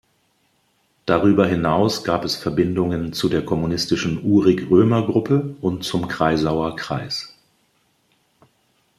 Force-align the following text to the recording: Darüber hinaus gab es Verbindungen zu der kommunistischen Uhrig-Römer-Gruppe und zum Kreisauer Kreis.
Darüber 1.05 1.45
hinaus 1.45 2.03
gab 2.03 2.25
es 2.25 2.35
Verbindungen 2.35 3.13
zu 3.13 3.29
der 3.29 3.45
kommunistischen 3.45 4.19
Uhrig-Römer-Gruppe 4.23 5.55
und 5.61 5.83
zum 5.83 6.07
Kreisauer 6.07 6.75
Kreis. 6.75 7.35